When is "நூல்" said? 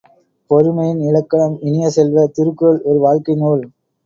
3.35-3.63